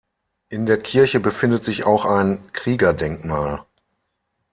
In 0.49 0.65
der 0.65 0.79
Kirche 0.79 1.19
befindet 1.19 1.63
sich 1.63 1.83
auch 1.83 2.05
ein 2.05 2.51
Kriegerdenkmal. 2.53 3.67